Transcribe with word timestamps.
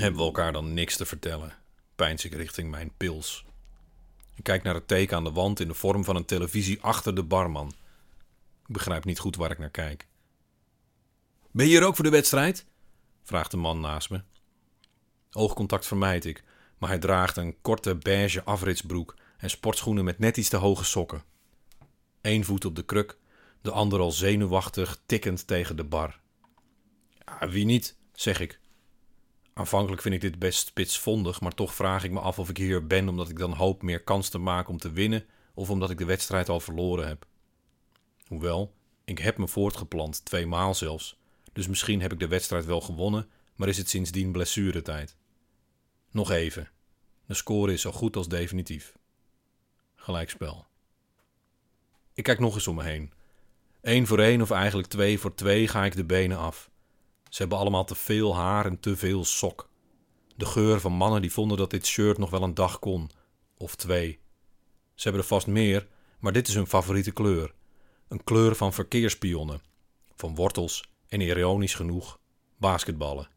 Hebben 0.00 0.20
we 0.20 0.26
elkaar 0.26 0.52
dan 0.52 0.74
niks 0.74 0.96
te 0.96 1.06
vertellen? 1.06 1.52
Pijns 1.94 2.24
ik 2.24 2.34
richting 2.34 2.70
mijn 2.70 2.92
pils. 2.96 3.44
Ik 4.34 4.42
kijk 4.42 4.62
naar 4.62 4.74
het 4.74 4.88
teken 4.88 5.16
aan 5.16 5.24
de 5.24 5.32
wand 5.32 5.60
in 5.60 5.68
de 5.68 5.74
vorm 5.74 6.04
van 6.04 6.16
een 6.16 6.24
televisie 6.24 6.82
achter 6.82 7.14
de 7.14 7.22
barman. 7.22 7.68
Ik 8.66 8.72
begrijp 8.72 9.04
niet 9.04 9.18
goed 9.18 9.36
waar 9.36 9.50
ik 9.50 9.58
naar 9.58 9.70
kijk. 9.70 10.06
Ben 11.50 11.66
je 11.66 11.70
hier 11.70 11.86
ook 11.86 11.94
voor 11.94 12.04
de 12.04 12.10
wedstrijd? 12.10 12.66
vraagt 13.22 13.50
de 13.50 13.56
man 13.56 13.80
naast 13.80 14.10
me. 14.10 14.22
Oogcontact 15.32 15.86
vermijd 15.86 16.24
ik, 16.24 16.44
maar 16.78 16.88
hij 16.88 16.98
draagt 16.98 17.36
een 17.36 17.60
korte 17.60 17.96
beige 17.96 18.44
afritsbroek 18.44 19.16
en 19.38 19.50
sportschoenen 19.50 20.04
met 20.04 20.18
net 20.18 20.36
iets 20.36 20.48
te 20.48 20.56
hoge 20.56 20.84
sokken. 20.84 21.24
Eén 22.20 22.44
voet 22.44 22.64
op 22.64 22.76
de 22.76 22.84
kruk, 22.84 23.18
de 23.62 23.70
ander 23.70 24.00
al 24.00 24.10
zenuwachtig 24.10 25.00
tikkend 25.06 25.46
tegen 25.46 25.76
de 25.76 25.84
bar. 25.84 26.20
Ja, 27.24 27.48
wie 27.48 27.64
niet, 27.64 27.96
zeg 28.12 28.40
ik. 28.40 28.59
Aanvankelijk 29.60 30.02
vind 30.02 30.14
ik 30.14 30.20
dit 30.20 30.38
best 30.38 30.66
spitsvondig, 30.66 31.40
maar 31.40 31.54
toch 31.54 31.74
vraag 31.74 32.04
ik 32.04 32.10
me 32.10 32.20
af 32.20 32.38
of 32.38 32.48
ik 32.48 32.56
hier 32.56 32.86
ben 32.86 33.08
omdat 33.08 33.28
ik 33.28 33.38
dan 33.38 33.52
hoop 33.52 33.82
meer 33.82 34.02
kans 34.02 34.28
te 34.28 34.38
maken 34.38 34.70
om 34.70 34.78
te 34.78 34.92
winnen 34.92 35.24
of 35.54 35.70
omdat 35.70 35.90
ik 35.90 35.98
de 35.98 36.04
wedstrijd 36.04 36.48
al 36.48 36.60
verloren 36.60 37.06
heb. 37.06 37.26
Hoewel, 38.26 38.74
ik 39.04 39.18
heb 39.18 39.36
me 39.38 39.48
voortgeplant, 39.48 40.24
twee 40.24 40.46
maal 40.46 40.74
zelfs, 40.74 41.18
dus 41.52 41.68
misschien 41.68 42.00
heb 42.00 42.12
ik 42.12 42.18
de 42.18 42.28
wedstrijd 42.28 42.64
wel 42.64 42.80
gewonnen, 42.80 43.28
maar 43.54 43.68
is 43.68 43.76
het 43.76 43.88
sindsdien 43.88 44.32
blessuretijd. 44.32 45.16
Nog 46.10 46.30
even. 46.30 46.70
De 47.26 47.34
score 47.34 47.72
is 47.72 47.80
zo 47.80 47.92
goed 47.92 48.16
als 48.16 48.28
definitief. 48.28 48.96
Gelijkspel. 49.94 50.66
Ik 52.14 52.24
kijk 52.24 52.38
nog 52.38 52.54
eens 52.54 52.66
om 52.66 52.76
me 52.76 52.82
heen. 52.82 53.12
Eén 53.82 54.06
voor 54.06 54.18
één 54.18 54.40
of 54.40 54.50
eigenlijk 54.50 54.88
twee 54.88 55.18
voor 55.18 55.34
twee 55.34 55.68
ga 55.68 55.84
ik 55.84 55.96
de 55.96 56.04
benen 56.04 56.38
af. 56.38 56.69
Ze 57.30 57.40
hebben 57.40 57.58
allemaal 57.58 57.84
te 57.84 57.94
veel 57.94 58.36
haar 58.36 58.66
en 58.66 58.80
te 58.80 58.96
veel 58.96 59.24
sok. 59.24 59.68
De 60.36 60.46
geur 60.46 60.80
van 60.80 60.92
mannen 60.92 61.20
die 61.20 61.32
vonden 61.32 61.56
dat 61.56 61.70
dit 61.70 61.86
shirt 61.86 62.18
nog 62.18 62.30
wel 62.30 62.42
een 62.42 62.54
dag 62.54 62.78
kon. 62.78 63.10
Of 63.56 63.74
twee. 63.74 64.20
Ze 64.94 65.02
hebben 65.02 65.22
er 65.22 65.28
vast 65.28 65.46
meer, 65.46 65.88
maar 66.18 66.32
dit 66.32 66.48
is 66.48 66.54
hun 66.54 66.66
favoriete 66.66 67.12
kleur. 67.12 67.54
Een 68.08 68.24
kleur 68.24 68.54
van 68.54 68.72
verkeerspionnen. 68.72 69.62
Van 70.14 70.34
wortels 70.34 70.90
en 71.08 71.20
ironisch 71.20 71.74
genoeg 71.74 72.18
basketballen. 72.56 73.28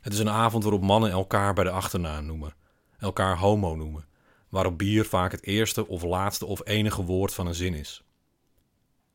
Het 0.00 0.12
is 0.12 0.18
een 0.18 0.30
avond 0.30 0.62
waarop 0.62 0.82
mannen 0.82 1.10
elkaar 1.10 1.54
bij 1.54 1.64
de 1.64 1.70
achternaam 1.70 2.26
noemen, 2.26 2.54
elkaar 2.98 3.38
homo 3.38 3.74
noemen, 3.74 4.06
waarop 4.48 4.78
bier 4.78 5.04
vaak 5.04 5.32
het 5.32 5.42
eerste 5.42 5.86
of 5.86 6.02
laatste 6.02 6.46
of 6.46 6.66
enige 6.66 7.04
woord 7.04 7.34
van 7.34 7.46
een 7.46 7.54
zin 7.54 7.74
is. 7.74 8.02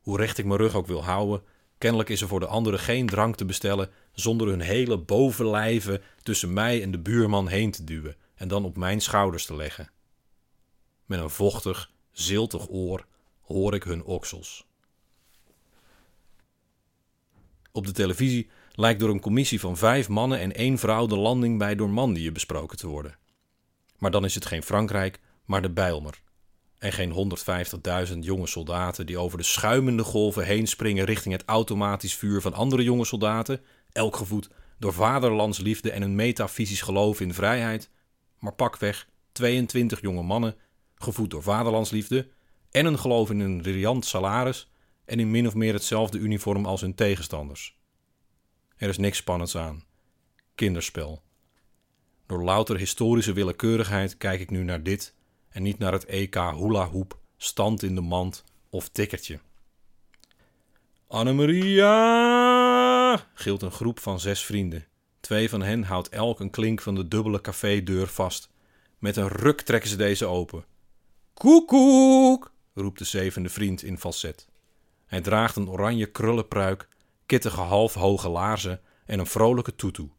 Hoe 0.00 0.16
recht 0.16 0.38
ik 0.38 0.44
mijn 0.44 0.60
rug 0.60 0.74
ook 0.74 0.86
wil 0.86 1.04
houden, 1.04 1.42
kennelijk 1.78 2.08
is 2.08 2.20
er 2.20 2.28
voor 2.28 2.40
de 2.40 2.46
anderen 2.46 2.80
geen 2.80 3.06
drank 3.06 3.36
te 3.36 3.44
bestellen 3.44 3.90
zonder 4.12 4.48
hun 4.48 4.60
hele 4.60 4.98
bovenlijven 4.98 6.02
tussen 6.22 6.52
mij 6.52 6.82
en 6.82 6.90
de 6.90 6.98
buurman 6.98 7.48
heen 7.48 7.70
te 7.70 7.84
duwen 7.84 8.16
en 8.34 8.48
dan 8.48 8.64
op 8.64 8.76
mijn 8.76 9.00
schouders 9.00 9.46
te 9.46 9.56
leggen. 9.56 9.90
Met 11.06 11.20
een 11.20 11.30
vochtig, 11.30 11.90
ziltig 12.10 12.68
oor 12.68 13.06
hoor 13.40 13.74
ik 13.74 13.82
hun 13.82 14.04
oksels. 14.04 14.66
Op 17.72 17.86
de 17.86 17.92
televisie 17.92 18.50
lijkt 18.72 19.00
door 19.00 19.10
een 19.10 19.20
commissie 19.20 19.60
van 19.60 19.76
vijf 19.76 20.08
mannen 20.08 20.38
en 20.38 20.54
één 20.54 20.78
vrouw 20.78 21.06
de 21.06 21.16
landing 21.16 21.58
bij 21.58 21.74
Normandië 21.74 22.32
besproken 22.32 22.76
te 22.76 22.86
worden. 22.86 23.18
Maar 23.98 24.10
dan 24.10 24.24
is 24.24 24.34
het 24.34 24.46
geen 24.46 24.62
Frankrijk, 24.62 25.20
maar 25.44 25.62
de 25.62 25.70
Bijlmer. 25.70 26.22
En 26.78 26.92
geen 26.92 27.38
150.000 28.08 28.18
jonge 28.18 28.46
soldaten 28.46 29.06
die 29.06 29.18
over 29.18 29.38
de 29.38 29.44
schuimende 29.44 30.02
golven 30.02 30.44
heen 30.44 30.66
springen 30.66 31.04
richting 31.04 31.34
het 31.34 31.44
automatisch 31.46 32.14
vuur 32.14 32.40
van 32.40 32.52
andere 32.52 32.82
jonge 32.82 33.04
soldaten, 33.04 33.60
elk 33.92 34.16
gevoed 34.16 34.50
door 34.78 34.92
vaderlandsliefde 34.92 35.90
en 35.90 36.02
een 36.02 36.14
metafysisch 36.14 36.82
geloof 36.82 37.20
in 37.20 37.34
vrijheid, 37.34 37.90
maar 38.38 38.54
pakweg 38.54 39.08
22 39.32 40.00
jonge 40.00 40.22
mannen, 40.22 40.56
gevoed 40.94 41.30
door 41.30 41.42
vaderlandsliefde 41.42 42.28
en 42.70 42.86
een 42.86 42.98
geloof 42.98 43.30
in 43.30 43.40
een 43.40 43.62
riant 43.62 44.04
salaris 44.04 44.70
en 45.04 45.20
in 45.20 45.30
min 45.30 45.46
of 45.46 45.54
meer 45.54 45.72
hetzelfde 45.72 46.18
uniform 46.18 46.66
als 46.66 46.80
hun 46.80 46.94
tegenstanders. 46.94 47.78
Er 48.76 48.88
is 48.88 48.98
niks 48.98 49.18
spannends 49.18 49.56
aan. 49.56 49.84
Kinderspel. 50.54 51.22
Door 52.26 52.42
louter 52.42 52.76
historische 52.76 53.32
willekeurigheid 53.32 54.16
kijk 54.16 54.40
ik 54.40 54.50
nu 54.50 54.62
naar 54.62 54.82
dit 54.82 55.14
en 55.58 55.64
niet 55.64 55.78
naar 55.78 55.92
het 55.92 56.04
EK 56.04 56.34
hula 56.34 56.88
hoop, 56.88 57.18
stand 57.36 57.82
in 57.82 57.94
de 57.94 58.00
mand 58.00 58.44
of 58.70 58.88
tikkertje. 58.88 59.38
Annemaria! 61.06 62.46
gilt 63.34 63.62
een 63.62 63.70
groep 63.70 64.00
van 64.00 64.20
zes 64.20 64.44
vrienden. 64.44 64.86
Twee 65.20 65.48
van 65.48 65.62
hen 65.62 65.82
houdt 65.82 66.08
elk 66.08 66.40
een 66.40 66.50
klink 66.50 66.80
van 66.80 66.94
de 66.94 67.08
dubbele 67.08 67.40
cafédeur 67.40 68.06
vast. 68.06 68.50
Met 68.98 69.16
een 69.16 69.28
ruk 69.28 69.60
trekken 69.60 69.90
ze 69.90 69.96
deze 69.96 70.26
open. 70.26 70.64
Koekoek! 71.34 72.52
roept 72.74 72.98
de 72.98 73.04
zevende 73.04 73.48
vriend 73.48 73.82
in 73.82 73.98
falset. 73.98 74.48
Hij 75.06 75.20
draagt 75.20 75.56
een 75.56 75.68
oranje 75.68 76.06
krullenpruik, 76.06 76.88
kittige 77.26 77.60
halfhoge 77.60 78.28
laarzen 78.28 78.80
en 79.06 79.18
een 79.18 79.26
vrolijke 79.26 79.76
toetoe. 79.76 80.10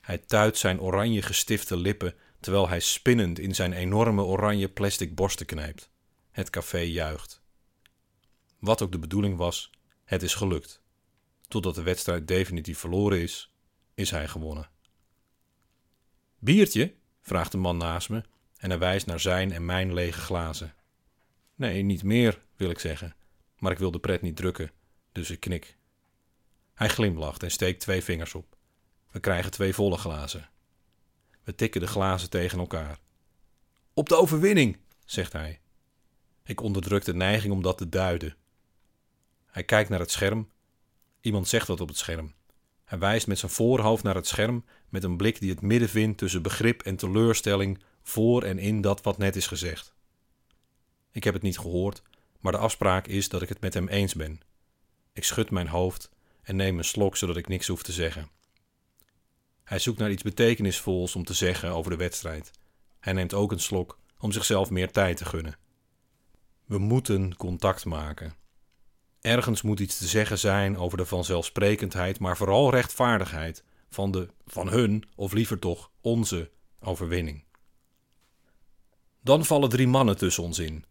Hij 0.00 0.18
tuit 0.18 0.58
zijn 0.58 0.80
oranje 0.80 1.22
gestifte 1.22 1.76
lippen 1.76 2.14
terwijl 2.44 2.68
hij 2.68 2.80
spinnend 2.80 3.38
in 3.38 3.54
zijn 3.54 3.72
enorme 3.72 4.22
oranje 4.22 4.68
plastic 4.68 5.14
borsten 5.14 5.46
knijpt. 5.46 5.90
Het 6.30 6.50
café 6.50 6.78
juicht. 6.78 7.42
Wat 8.58 8.82
ook 8.82 8.92
de 8.92 8.98
bedoeling 8.98 9.36
was, 9.36 9.70
het 10.04 10.22
is 10.22 10.34
gelukt. 10.34 10.82
Totdat 11.48 11.74
de 11.74 11.82
wedstrijd 11.82 12.28
definitief 12.28 12.78
verloren 12.78 13.20
is, 13.20 13.54
is 13.94 14.10
hij 14.10 14.28
gewonnen. 14.28 14.68
Biertje? 16.38 16.94
vraagt 17.20 17.52
de 17.52 17.58
man 17.58 17.76
naast 17.76 18.08
me 18.08 18.22
en 18.56 18.70
hij 18.70 18.78
wijst 18.78 19.06
naar 19.06 19.20
zijn 19.20 19.52
en 19.52 19.64
mijn 19.64 19.94
lege 19.94 20.20
glazen. 20.20 20.74
Nee, 21.54 21.82
niet 21.82 22.02
meer, 22.02 22.42
wil 22.56 22.70
ik 22.70 22.78
zeggen, 22.78 23.14
maar 23.58 23.72
ik 23.72 23.78
wil 23.78 23.90
de 23.90 23.98
pret 23.98 24.22
niet 24.22 24.36
drukken, 24.36 24.70
dus 25.12 25.30
ik 25.30 25.40
knik. 25.40 25.76
Hij 26.74 26.88
glimlacht 26.88 27.42
en 27.42 27.50
steekt 27.50 27.80
twee 27.80 28.02
vingers 28.02 28.34
op. 28.34 28.56
We 29.10 29.20
krijgen 29.20 29.50
twee 29.50 29.74
volle 29.74 29.96
glazen. 29.96 30.48
We 31.44 31.54
tikken 31.54 31.80
de 31.80 31.86
glazen 31.86 32.30
tegen 32.30 32.58
elkaar. 32.58 32.98
Op 33.94 34.08
de 34.08 34.16
overwinning, 34.16 34.76
zegt 35.04 35.32
hij. 35.32 35.60
Ik 36.44 36.60
onderdruk 36.60 37.04
de 37.04 37.14
neiging 37.14 37.52
om 37.52 37.62
dat 37.62 37.78
te 37.78 37.88
duiden. 37.88 38.36
Hij 39.46 39.64
kijkt 39.64 39.90
naar 39.90 39.98
het 39.98 40.10
scherm. 40.10 40.50
Iemand 41.20 41.48
zegt 41.48 41.66
wat 41.66 41.80
op 41.80 41.88
het 41.88 41.98
scherm. 41.98 42.34
Hij 42.84 42.98
wijst 42.98 43.26
met 43.26 43.38
zijn 43.38 43.52
voorhoofd 43.52 44.02
naar 44.02 44.14
het 44.14 44.26
scherm 44.26 44.64
met 44.88 45.04
een 45.04 45.16
blik 45.16 45.40
die 45.40 45.50
het 45.50 45.60
midden 45.60 45.88
vindt 45.88 46.18
tussen 46.18 46.42
begrip 46.42 46.82
en 46.82 46.96
teleurstelling 46.96 47.82
voor 48.02 48.42
en 48.42 48.58
in 48.58 48.80
dat 48.80 49.02
wat 49.02 49.18
net 49.18 49.36
is 49.36 49.46
gezegd. 49.46 49.94
Ik 51.10 51.24
heb 51.24 51.34
het 51.34 51.42
niet 51.42 51.58
gehoord, 51.58 52.02
maar 52.40 52.52
de 52.52 52.58
afspraak 52.58 53.06
is 53.06 53.28
dat 53.28 53.42
ik 53.42 53.48
het 53.48 53.60
met 53.60 53.74
hem 53.74 53.88
eens 53.88 54.14
ben. 54.14 54.40
Ik 55.12 55.24
schud 55.24 55.50
mijn 55.50 55.68
hoofd 55.68 56.10
en 56.42 56.56
neem 56.56 56.78
een 56.78 56.84
slok 56.84 57.16
zodat 57.16 57.36
ik 57.36 57.48
niks 57.48 57.66
hoef 57.66 57.82
te 57.82 57.92
zeggen. 57.92 58.28
Hij 59.64 59.78
zoekt 59.78 59.98
naar 59.98 60.10
iets 60.10 60.22
betekenisvols 60.22 61.16
om 61.16 61.24
te 61.24 61.34
zeggen 61.34 61.70
over 61.70 61.90
de 61.90 61.96
wedstrijd. 61.96 62.50
Hij 63.00 63.12
neemt 63.12 63.34
ook 63.34 63.52
een 63.52 63.60
slok 63.60 63.98
om 64.18 64.32
zichzelf 64.32 64.70
meer 64.70 64.90
tijd 64.90 65.16
te 65.16 65.24
gunnen. 65.24 65.56
We 66.64 66.78
moeten 66.78 67.36
contact 67.36 67.84
maken. 67.84 68.34
Ergens 69.20 69.62
moet 69.62 69.80
iets 69.80 69.98
te 69.98 70.06
zeggen 70.06 70.38
zijn 70.38 70.76
over 70.76 70.98
de 70.98 71.06
vanzelfsprekendheid, 71.06 72.18
maar 72.18 72.36
vooral 72.36 72.70
rechtvaardigheid 72.70 73.64
van 73.90 74.10
de 74.10 74.28
van 74.46 74.68
hun, 74.68 75.04
of 75.16 75.32
liever 75.32 75.58
toch 75.58 75.90
onze, 76.00 76.50
overwinning. 76.80 77.44
Dan 79.22 79.44
vallen 79.44 79.68
drie 79.68 79.88
mannen 79.88 80.16
tussen 80.16 80.42
ons 80.42 80.58
in. 80.58 80.84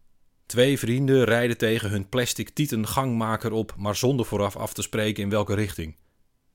Twee 0.45 0.79
vrienden 0.79 1.23
rijden 1.23 1.57
tegen 1.57 1.89
hun 1.89 2.09
plastic 2.09 2.49
tieten 2.49 2.87
gangmaker 2.87 3.51
op, 3.51 3.73
maar 3.77 3.95
zonder 3.95 4.25
vooraf 4.25 4.55
af 4.55 4.73
te 4.73 4.81
spreken 4.81 5.23
in 5.23 5.29
welke 5.29 5.53
richting. 5.53 5.95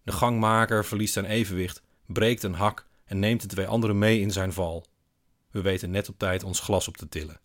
De 0.02 0.12
gangmaker 0.12 0.84
verliest 0.84 1.12
zijn 1.12 1.24
evenwicht 1.24 1.82
breekt 2.08 2.42
een 2.42 2.54
hak 2.54 2.86
en 3.04 3.18
neemt 3.18 3.40
de 3.40 3.46
twee 3.46 3.66
anderen 3.66 3.98
mee 3.98 4.20
in 4.20 4.30
zijn 4.30 4.52
val. 4.52 4.86
We 5.50 5.60
weten 5.60 5.90
net 5.90 6.08
op 6.08 6.18
tijd 6.18 6.42
ons 6.42 6.60
glas 6.60 6.88
op 6.88 6.96
te 6.96 7.08
tillen. 7.08 7.40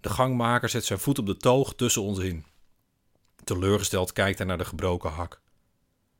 De 0.00 0.08
gangmaker 0.08 0.68
zet 0.68 0.84
zijn 0.84 0.98
voet 0.98 1.18
op 1.18 1.26
de 1.26 1.36
toog 1.36 1.74
tussen 1.74 2.02
ons 2.02 2.18
in. 2.18 2.44
Teleurgesteld 3.44 4.12
kijkt 4.12 4.38
hij 4.38 4.46
naar 4.46 4.58
de 4.58 4.64
gebroken 4.64 5.10
hak. 5.10 5.40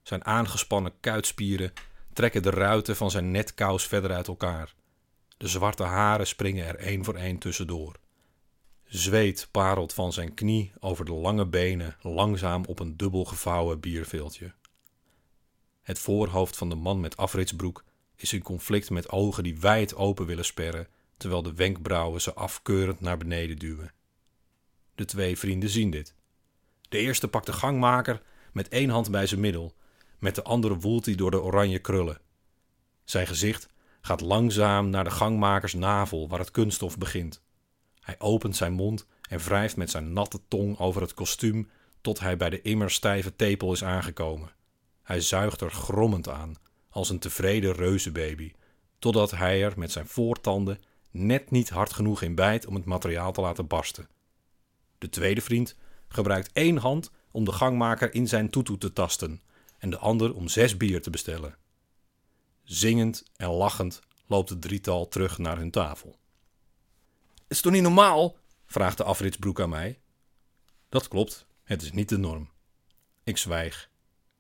Zijn 0.02 0.24
aangespannen 0.24 1.00
kuitspieren 1.00 1.72
trekken 2.12 2.42
de 2.42 2.50
ruiten 2.50 2.96
van 2.96 3.10
zijn 3.10 3.30
netkous 3.30 3.86
verder 3.86 4.12
uit 4.12 4.28
elkaar. 4.28 4.74
De 5.36 5.48
zwarte 5.48 5.82
haren 5.82 6.26
springen 6.26 6.66
er 6.66 6.76
één 6.76 7.04
voor 7.04 7.14
één 7.14 7.38
tussendoor. 7.38 7.96
Zweet 8.84 9.48
parelt 9.50 9.92
van 9.92 10.12
zijn 10.12 10.34
knie 10.34 10.72
over 10.80 11.04
de 11.04 11.12
lange 11.12 11.46
benen 11.46 11.96
langzaam 12.00 12.64
op 12.64 12.78
een 12.78 12.96
dubbel 12.96 13.24
gevouwen 13.24 13.80
bierveeltje. 13.80 14.54
Het 15.86 15.98
voorhoofd 15.98 16.56
van 16.56 16.68
de 16.68 16.74
man 16.74 17.00
met 17.00 17.16
afritsbroek 17.16 17.84
is 18.16 18.32
in 18.32 18.42
conflict 18.42 18.90
met 18.90 19.08
ogen 19.08 19.42
die 19.42 19.60
wijd 19.60 19.94
open 19.94 20.26
willen 20.26 20.44
sperren, 20.44 20.88
terwijl 21.16 21.42
de 21.42 21.54
wenkbrauwen 21.54 22.20
ze 22.20 22.34
afkeurend 22.34 23.00
naar 23.00 23.16
beneden 23.16 23.58
duwen. 23.58 23.92
De 24.94 25.04
twee 25.04 25.38
vrienden 25.38 25.68
zien 25.68 25.90
dit. 25.90 26.14
De 26.88 26.98
eerste 26.98 27.28
pakt 27.28 27.46
de 27.46 27.52
gangmaker 27.52 28.22
met 28.52 28.68
één 28.68 28.90
hand 28.90 29.10
bij 29.10 29.26
zijn 29.26 29.40
middel, 29.40 29.74
met 30.18 30.34
de 30.34 30.42
andere 30.42 30.76
woelt 30.76 31.04
hij 31.04 31.14
door 31.14 31.30
de 31.30 31.42
oranje 31.42 31.78
krullen. 31.78 32.20
Zijn 33.04 33.26
gezicht 33.26 33.68
gaat 34.00 34.20
langzaam 34.20 34.90
naar 34.90 35.04
de 35.04 35.10
gangmakers 35.10 35.74
navel 35.74 36.28
waar 36.28 36.38
het 36.38 36.50
kunststof 36.50 36.98
begint. 36.98 37.42
Hij 38.00 38.14
opent 38.18 38.56
zijn 38.56 38.72
mond 38.72 39.06
en 39.28 39.38
wrijft 39.38 39.76
met 39.76 39.90
zijn 39.90 40.12
natte 40.12 40.40
tong 40.48 40.78
over 40.78 41.02
het 41.02 41.14
kostuum 41.14 41.70
tot 42.00 42.20
hij 42.20 42.36
bij 42.36 42.50
de 42.50 42.62
immer 42.62 42.90
stijve 42.90 43.36
tepel 43.36 43.72
is 43.72 43.84
aangekomen. 43.84 44.55
Hij 45.06 45.20
zuigt 45.20 45.60
er 45.60 45.70
grommend 45.70 46.28
aan, 46.28 46.54
als 46.90 47.10
een 47.10 47.18
tevreden 47.18 47.72
reuzenbaby, 47.72 48.52
totdat 48.98 49.30
hij 49.30 49.64
er 49.64 49.78
met 49.78 49.92
zijn 49.92 50.06
voortanden 50.06 50.80
net 51.10 51.50
niet 51.50 51.68
hard 51.68 51.92
genoeg 51.92 52.22
in 52.22 52.34
bijt 52.34 52.66
om 52.66 52.74
het 52.74 52.84
materiaal 52.84 53.32
te 53.32 53.40
laten 53.40 53.66
barsten. 53.66 54.08
De 54.98 55.08
tweede 55.08 55.40
vriend 55.40 55.76
gebruikt 56.08 56.52
één 56.52 56.76
hand 56.76 57.10
om 57.30 57.44
de 57.44 57.52
gangmaker 57.52 58.14
in 58.14 58.28
zijn 58.28 58.50
toetoe 58.50 58.78
te 58.78 58.92
tasten 58.92 59.42
en 59.78 59.90
de 59.90 59.98
ander 59.98 60.34
om 60.34 60.48
zes 60.48 60.76
bier 60.76 61.02
te 61.02 61.10
bestellen. 61.10 61.56
Zingend 62.64 63.24
en 63.36 63.50
lachend 63.50 64.00
loopt 64.26 64.48
het 64.48 64.60
drietal 64.62 65.08
terug 65.08 65.38
naar 65.38 65.56
hun 65.56 65.70
tafel. 65.70 66.18
Is 67.48 67.60
toch 67.60 67.72
niet 67.72 67.82
normaal? 67.82 68.36
vraagt 68.66 68.96
de 68.96 69.04
afritsbroek 69.04 69.60
aan 69.60 69.68
mij. 69.68 69.98
Dat 70.88 71.08
klopt, 71.08 71.46
het 71.64 71.82
is 71.82 71.92
niet 71.92 72.08
de 72.08 72.18
norm. 72.18 72.50
Ik 73.24 73.36
zwijg. 73.36 73.90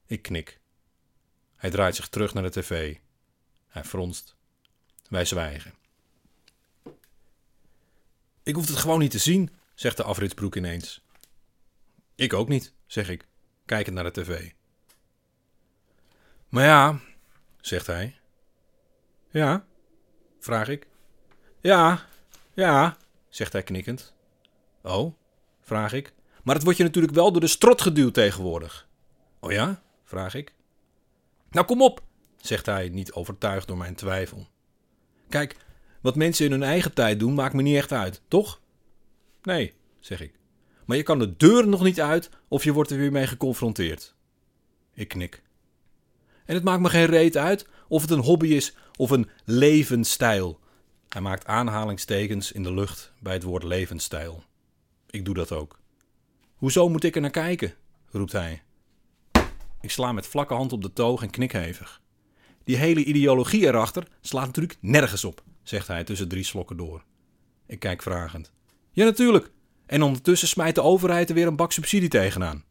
Ik 0.06 0.22
knik. 0.22 0.60
Hij 1.56 1.70
draait 1.70 1.94
zich 1.94 2.08
terug 2.08 2.34
naar 2.34 2.42
de 2.42 2.60
tv. 2.60 2.96
Hij 3.68 3.84
fronst. 3.84 4.36
Wij 5.08 5.24
zwijgen. 5.24 5.74
Ik 8.42 8.54
hoef 8.54 8.68
het 8.68 8.76
gewoon 8.76 8.98
niet 8.98 9.10
te 9.10 9.18
zien, 9.18 9.50
zegt 9.74 9.96
de 9.96 10.02
afritsbroek 10.02 10.56
ineens. 10.56 11.04
Ik 12.14 12.32
ook 12.32 12.48
niet, 12.48 12.72
zeg 12.86 13.08
ik, 13.08 13.26
kijkend 13.64 13.94
naar 13.94 14.12
de 14.12 14.22
tv. 14.22 14.52
Maar 16.48 16.64
ja, 16.64 17.00
zegt 17.60 17.86
hij. 17.86 18.18
Ja, 19.30 19.66
vraag 20.38 20.68
ik. 20.68 20.86
Ja, 21.60 22.06
ja, 22.54 22.96
zegt 23.28 23.52
hij 23.52 23.62
knikkend. 23.62 24.14
Oh, 24.82 25.14
vraag 25.60 25.92
ik. 25.92 26.12
Maar 26.42 26.54
het 26.54 26.64
wordt 26.64 26.78
je 26.78 26.84
natuurlijk 26.84 27.14
wel 27.14 27.32
door 27.32 27.40
de 27.40 27.46
strot 27.46 27.80
geduwd 27.80 28.14
tegenwoordig. 28.14 28.88
Oh 29.40 29.52
ja, 29.52 29.82
vraag 30.06 30.34
ik. 30.34 30.54
Nou 31.50 31.66
kom 31.66 31.82
op, 31.82 32.02
zegt 32.36 32.66
hij, 32.66 32.88
niet 32.88 33.12
overtuigd 33.12 33.68
door 33.68 33.76
mijn 33.76 33.94
twijfel. 33.94 34.46
Kijk, 35.28 35.56
wat 36.00 36.16
mensen 36.16 36.44
in 36.44 36.50
hun 36.50 36.62
eigen 36.62 36.94
tijd 36.94 37.18
doen, 37.18 37.34
maakt 37.34 37.54
me 37.54 37.62
niet 37.62 37.76
echt 37.76 37.92
uit, 37.92 38.22
toch? 38.28 38.60
Nee, 39.42 39.74
zeg 40.00 40.20
ik. 40.20 40.38
Maar 40.84 40.96
je 40.96 41.02
kan 41.02 41.18
de 41.18 41.36
deur 41.36 41.68
nog 41.68 41.82
niet 41.82 42.00
uit 42.00 42.30
of 42.48 42.64
je 42.64 42.72
wordt 42.72 42.90
er 42.90 42.98
weer 42.98 43.12
mee 43.12 43.26
geconfronteerd. 43.26 44.14
Ik 44.94 45.08
knik. 45.08 45.42
En 46.44 46.54
het 46.54 46.64
maakt 46.64 46.82
me 46.82 46.88
geen 46.88 47.06
reet 47.06 47.36
uit 47.36 47.66
of 47.88 48.02
het 48.02 48.10
een 48.10 48.18
hobby 48.18 48.48
is 48.48 48.76
of 48.96 49.10
een 49.10 49.28
levensstijl. 49.44 50.60
Hij 51.08 51.20
maakt 51.20 51.46
aanhalingstekens 51.46 52.52
in 52.52 52.62
de 52.62 52.74
lucht 52.74 53.12
bij 53.20 53.32
het 53.32 53.42
woord 53.42 53.62
levensstijl. 53.62 54.42
Ik 55.10 55.24
doe 55.24 55.34
dat 55.34 55.52
ook. 55.52 55.78
Hoezo 56.56 56.88
moet 56.88 57.04
ik 57.04 57.14
er 57.14 57.20
naar 57.20 57.30
kijken? 57.30 57.74
roept 58.10 58.32
hij. 58.32 58.62
Ik 59.86 59.92
sla 59.92 60.12
met 60.12 60.26
vlakke 60.26 60.54
hand 60.54 60.72
op 60.72 60.82
de 60.82 60.92
toog 60.92 61.22
en 61.22 61.30
knik 61.30 61.52
hevig. 61.52 62.00
Die 62.64 62.76
hele 62.76 63.04
ideologie 63.04 63.66
erachter 63.66 64.08
slaat 64.20 64.46
natuurlijk 64.46 64.78
nergens 64.80 65.24
op, 65.24 65.42
zegt 65.62 65.86
hij 65.86 66.04
tussen 66.04 66.28
drie 66.28 66.44
slokken 66.44 66.76
door. 66.76 67.04
Ik 67.66 67.78
kijk 67.78 68.02
vragend. 68.02 68.52
Ja, 68.90 69.04
natuurlijk. 69.04 69.50
En 69.86 70.02
ondertussen 70.02 70.48
smijt 70.48 70.74
de 70.74 70.82
overheid 70.82 71.28
er 71.28 71.34
weer 71.34 71.46
een 71.46 71.56
bak 71.56 71.72
subsidie 71.72 72.08
tegenaan. 72.08 72.64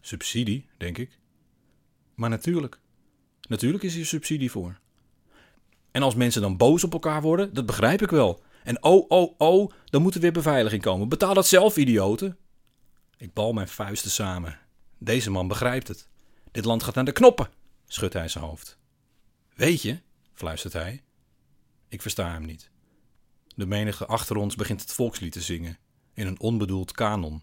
Subsidie, 0.00 0.66
denk 0.76 0.98
ik. 0.98 1.18
Maar 2.14 2.30
natuurlijk. 2.30 2.78
Natuurlijk 3.48 3.84
is 3.84 3.94
hier 3.94 4.06
subsidie 4.06 4.50
voor. 4.50 4.78
En 5.90 6.02
als 6.02 6.14
mensen 6.14 6.42
dan 6.42 6.56
boos 6.56 6.84
op 6.84 6.92
elkaar 6.92 7.22
worden, 7.22 7.54
dat 7.54 7.66
begrijp 7.66 8.02
ik 8.02 8.10
wel. 8.10 8.42
En 8.64 8.82
oh, 8.82 9.04
oh, 9.08 9.34
oh, 9.38 9.70
dan 9.84 10.02
moet 10.02 10.14
er 10.14 10.20
weer 10.20 10.32
beveiliging 10.32 10.82
komen. 10.82 11.08
Betaal 11.08 11.34
dat 11.34 11.46
zelf, 11.46 11.76
idioten. 11.76 12.36
Ik 13.16 13.32
bal 13.32 13.52
mijn 13.52 13.68
vuisten 13.68 14.10
samen. 14.10 14.58
Deze 14.98 15.30
man 15.30 15.48
begrijpt 15.48 15.88
het. 15.88 16.10
Dit 16.52 16.64
land 16.64 16.82
gaat 16.82 16.94
naar 16.94 17.04
de 17.04 17.12
knoppen, 17.12 17.50
schudt 17.86 18.14
hij 18.14 18.28
zijn 18.28 18.44
hoofd. 18.44 18.78
Weet 19.54 19.82
je, 19.82 20.00
fluistert 20.34 20.72
hij. 20.72 21.02
Ik 21.88 22.02
versta 22.02 22.32
hem 22.32 22.44
niet. 22.44 22.70
De 23.54 23.66
menige 23.66 24.06
achter 24.06 24.36
ons 24.36 24.54
begint 24.54 24.80
het 24.80 24.92
volkslied 24.92 25.32
te 25.32 25.40
zingen, 25.40 25.78
in 26.14 26.26
een 26.26 26.40
onbedoeld 26.40 26.92
kanon. 26.92 27.42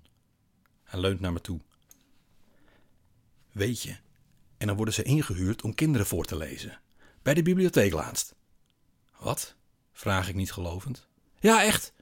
Hij 0.83 0.99
leunt 0.99 1.19
naar 1.19 1.33
me 1.33 1.41
toe. 1.41 1.59
Weet 3.51 3.81
je, 3.81 3.97
en 4.57 4.67
dan 4.67 4.75
worden 4.75 4.93
ze 4.93 5.03
ingehuurd 5.03 5.61
om 5.61 5.75
kinderen 5.75 6.07
voor 6.07 6.25
te 6.25 6.37
lezen. 6.37 6.79
Bij 7.21 7.33
de 7.33 7.41
bibliotheek 7.41 7.93
laatst. 7.93 8.35
Wat? 9.19 9.55
vraag 9.91 10.29
ik 10.29 10.35
niet 10.35 10.51
gelovend. 10.51 11.07
Ja, 11.39 11.63
echt. 11.63 11.93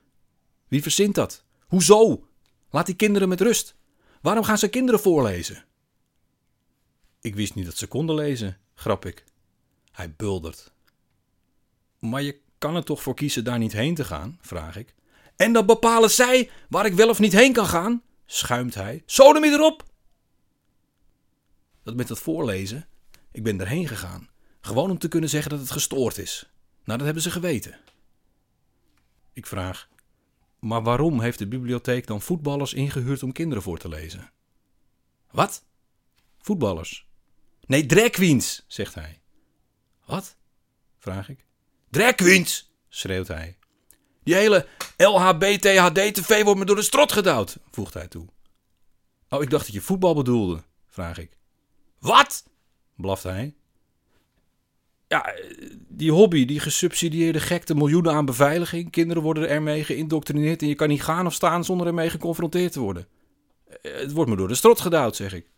Wie 0.67 0.81
verzint 0.81 1.15
dat? 1.15 1.43
Hoezo? 1.67 2.27
Laat 2.69 2.85
die 2.85 2.95
kinderen 2.95 3.29
met 3.29 3.41
rust. 3.41 3.75
Waarom 4.21 4.43
gaan 4.43 4.57
ze 4.57 4.67
kinderen 4.67 4.99
voorlezen? 4.99 5.65
Ik 7.21 7.35
wist 7.35 7.55
niet 7.55 7.65
dat 7.65 7.77
ze 7.77 7.87
konden 7.87 8.15
lezen, 8.15 8.57
grap 8.73 9.05
ik. 9.05 9.23
Hij 9.91 10.13
buldert. 10.15 10.71
Maar 11.99 12.21
je 12.21 12.39
kan 12.57 12.75
er 12.75 12.83
toch 12.83 13.01
voor 13.01 13.15
kiezen 13.15 13.43
daar 13.43 13.57
niet 13.57 13.73
heen 13.73 13.95
te 13.95 14.05
gaan? 14.05 14.37
vraag 14.41 14.75
ik. 14.75 14.95
En 15.35 15.53
dan 15.53 15.65
bepalen 15.65 16.09
zij 16.09 16.49
waar 16.69 16.85
ik 16.85 16.93
wel 16.93 17.09
of 17.09 17.19
niet 17.19 17.33
heen 17.33 17.53
kan 17.53 17.65
gaan? 17.67 18.01
schuimt 18.25 18.75
hij. 18.75 19.03
Sodemie 19.05 19.51
erop! 19.51 19.85
Dat 21.83 21.95
met 21.95 22.09
het 22.09 22.19
voorlezen, 22.19 22.87
ik 23.31 23.43
ben 23.43 23.59
erheen 23.59 23.87
gegaan. 23.87 24.29
Gewoon 24.61 24.89
om 24.89 24.97
te 24.97 25.07
kunnen 25.07 25.29
zeggen 25.29 25.51
dat 25.51 25.59
het 25.59 25.71
gestoord 25.71 26.17
is. 26.17 26.49
Nou, 26.83 26.97
dat 26.97 27.05
hebben 27.05 27.23
ze 27.23 27.31
geweten. 27.31 27.79
Ik 29.33 29.45
vraag, 29.45 29.89
maar 30.59 30.83
waarom 30.83 31.21
heeft 31.21 31.39
de 31.39 31.47
bibliotheek 31.47 32.07
dan 32.07 32.21
voetballers 32.21 32.73
ingehuurd 32.73 33.23
om 33.23 33.31
kinderen 33.31 33.63
voor 33.63 33.77
te 33.77 33.89
lezen? 33.89 34.31
Wat? 35.31 35.63
Voetballers. 36.39 37.06
Nee, 37.67 37.85
drag 37.85 38.09
queens, 38.09 38.63
zegt 38.67 38.95
hij. 38.95 39.21
Wat? 40.05 40.35
vraag 40.97 41.29
ik. 41.29 41.45
Drag 41.89 42.15
queens, 42.15 42.71
schreeuwt 42.89 43.27
hij. 43.27 43.57
Die 44.23 44.35
hele 44.35 44.67
LHBTHD-TV 44.97 46.43
wordt 46.43 46.59
me 46.59 46.65
door 46.65 46.75
de 46.75 46.81
strot 46.81 47.11
gedouwd, 47.11 47.57
voegt 47.71 47.93
hij 47.93 48.07
toe. 48.07 48.27
Oh, 49.29 49.41
ik 49.41 49.49
dacht 49.49 49.65
dat 49.65 49.73
je 49.73 49.81
voetbal 49.81 50.15
bedoelde, 50.15 50.63
vraag 50.87 51.17
ik. 51.17 51.37
Wat? 51.99 52.43
blaft 52.95 53.23
hij. 53.23 53.55
Ja, 55.07 55.33
die 55.87 56.11
hobby, 56.11 56.45
die 56.45 56.59
gesubsidieerde 56.59 57.39
gekte 57.39 57.75
miljoenen 57.75 58.13
aan 58.13 58.25
beveiliging. 58.25 58.91
Kinderen 58.91 59.23
worden 59.23 59.49
ermee 59.49 59.83
geïndoctrineerd 59.83 60.61
en 60.61 60.67
je 60.67 60.75
kan 60.75 60.87
niet 60.87 61.03
gaan 61.03 61.25
of 61.25 61.33
staan 61.33 61.65
zonder 61.65 61.87
ermee 61.87 62.09
geconfronteerd 62.09 62.71
te 62.71 62.79
worden. 62.79 63.07
Het 63.81 64.11
wordt 64.11 64.29
me 64.29 64.35
door 64.35 64.47
de 64.47 64.55
strot 64.55 64.79
gedouwd, 64.79 65.15
zeg 65.15 65.33
ik. 65.33 65.49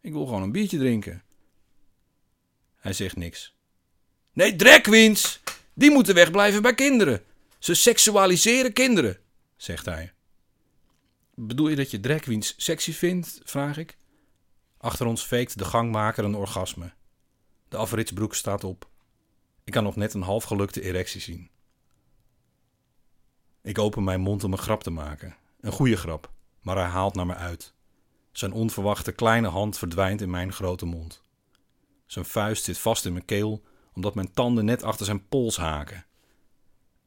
Ik 0.00 0.12
wil 0.12 0.26
gewoon 0.26 0.42
een 0.42 0.52
biertje 0.52 0.78
drinken. 0.78 1.22
Hij 2.82 2.92
zegt 2.92 3.16
niks. 3.16 3.54
Nee, 4.32 4.56
drag 4.56 4.80
queens! 4.80 5.40
Die 5.74 5.90
moeten 5.90 6.14
wegblijven 6.14 6.62
bij 6.62 6.74
kinderen. 6.74 7.22
Ze 7.58 7.74
seksualiseren 7.74 8.72
kinderen, 8.72 9.18
zegt 9.56 9.86
hij. 9.86 10.12
Bedoel 11.34 11.68
je 11.68 11.76
dat 11.76 11.90
je 11.90 12.00
drag 12.00 12.20
queens 12.20 12.54
sexy 12.56 12.92
vindt? 12.92 13.40
vraag 13.44 13.76
ik. 13.76 13.96
Achter 14.78 15.06
ons 15.06 15.26
veekt 15.26 15.58
de 15.58 15.64
gangmaker 15.64 16.24
een 16.24 16.34
orgasme. 16.34 16.92
De 17.68 17.76
afritsbroek 17.76 18.34
staat 18.34 18.64
op. 18.64 18.88
Ik 19.64 19.72
kan 19.72 19.84
nog 19.84 19.96
net 19.96 20.14
een 20.14 20.22
halfgelukte 20.22 20.82
erectie 20.82 21.20
zien. 21.20 21.50
Ik 23.62 23.78
open 23.78 24.04
mijn 24.04 24.20
mond 24.20 24.44
om 24.44 24.52
een 24.52 24.58
grap 24.58 24.82
te 24.82 24.90
maken. 24.90 25.36
Een 25.60 25.72
goede 25.72 25.96
grap, 25.96 26.32
maar 26.60 26.76
hij 26.76 26.88
haalt 26.88 27.14
naar 27.14 27.26
me 27.26 27.34
uit. 27.34 27.74
Zijn 28.32 28.52
onverwachte 28.52 29.12
kleine 29.12 29.48
hand 29.48 29.78
verdwijnt 29.78 30.20
in 30.20 30.30
mijn 30.30 30.52
grote 30.52 30.86
mond. 30.86 31.21
Zijn 32.12 32.24
vuist 32.24 32.64
zit 32.64 32.78
vast 32.78 33.04
in 33.04 33.12
mijn 33.12 33.24
keel, 33.24 33.62
omdat 33.92 34.14
mijn 34.14 34.32
tanden 34.32 34.64
net 34.64 34.82
achter 34.82 35.06
zijn 35.06 35.28
pols 35.28 35.56
haken. 35.56 36.06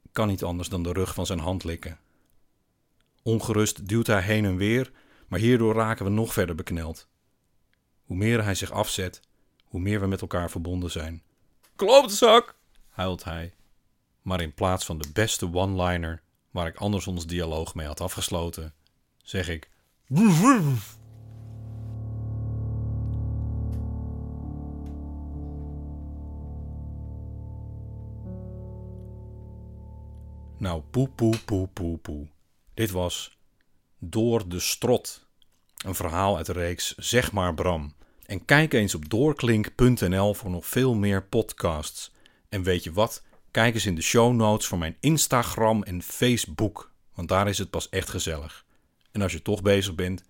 Ik 0.04 0.10
kan 0.12 0.28
niet 0.28 0.44
anders 0.44 0.70
dan 0.70 0.84
de 0.84 0.92
rug 0.92 1.14
van 1.14 1.26
zijn 1.26 1.40
hand 1.40 1.64
likken. 1.64 2.00
Ongerust 3.24 3.88
duwt 3.88 4.08
hij 4.08 4.22
heen 4.22 4.46
en 4.46 4.56
weer, 4.56 4.92
maar 5.28 5.40
hierdoor 5.40 5.74
raken 5.74 6.06
we 6.06 6.12
nog 6.12 6.34
verder 6.34 6.56
bekneld. 6.56 7.08
Hoe 8.04 8.18
meer 8.18 8.44
hij 8.44 8.56
zich 8.56 8.72
afzet, 8.72 9.22
hoe 9.64 9.80
meer 9.80 10.00
we 10.00 10.08
met 10.08 10.22
elkaar 10.22 10.50
verbonden 10.50 10.92
zijn. 10.92 11.24
Klootzak, 11.76 12.56
huilt 12.90 13.24
hij. 13.24 13.54
Maar 14.22 14.42
in 14.42 14.54
plaats 14.54 14.86
van 14.86 14.98
de 14.98 15.10
beste 15.14 15.54
one-liner 15.54 16.22
waar 16.52 16.68
ik 16.68 16.76
anders 16.76 17.08
ons 17.08 17.26
dialoog 17.26 17.76
mee 17.76 17.88
had 17.88 18.02
afgesloten, 18.02 18.74
zeg 19.24 19.50
ik. 19.50 19.70
Nou, 30.58 30.82
poe, 30.82 31.10
poe, 31.10 31.38
poe, 31.46 31.68
poe, 31.68 31.98
poe. 31.98 32.28
Dit 32.74 32.92
was 32.92 33.38
Door 34.00 34.50
de 34.50 34.60
Strot. 34.60 35.28
Een 35.86 35.96
verhaal 35.96 36.38
uit 36.38 36.46
de 36.46 36.54
reeks 36.54 36.96
Zeg 36.96 37.32
maar 37.32 37.54
Bram. 37.54 37.94
En 38.26 38.46
kijk 38.46 38.74
eens 38.74 38.96
op 38.96 39.10
doorklink.nl 39.10 40.34
voor 40.34 40.50
nog 40.50 40.66
veel 40.66 40.94
meer 40.94 41.24
podcasts. 41.24 42.12
En 42.50 42.64
weet 42.64 42.84
je 42.84 42.92
wat? 42.92 43.24
Kijk 43.52 43.74
eens 43.74 43.86
in 43.86 43.96
de 43.96 44.02
show 44.02 44.34
notes 44.34 44.68
voor 44.68 44.78
mijn 44.78 44.98
Instagram 45.00 45.84
en 45.84 46.02
Facebook, 46.02 46.92
want 47.14 47.30
daar 47.30 47.48
is 47.48 47.58
het 47.58 47.70
pas 47.70 47.90
echt 47.90 48.10
gezellig. 48.10 48.66
En 49.12 49.22
als 49.22 49.32
je 49.32 49.42
toch 49.42 49.62
bezig 49.62 49.96
bent, 49.96 50.24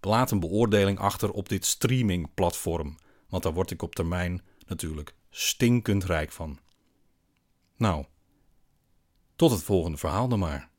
laat 0.00 0.30
een 0.30 0.40
beoordeling 0.40 0.98
achter 0.98 1.30
op 1.30 1.48
dit 1.48 1.66
streamingplatform, 1.66 2.96
want 3.28 3.42
daar 3.42 3.52
word 3.52 3.70
ik 3.70 3.82
op 3.82 3.94
termijn 3.94 4.42
natuurlijk 4.66 5.14
stinkend 5.30 6.04
rijk 6.04 6.32
van. 6.32 6.58
Nou, 7.76 8.04
tot 9.36 9.50
het 9.50 9.62
volgende 9.62 9.98
verhaal 9.98 10.28
dan 10.28 10.38
maar. 10.38 10.70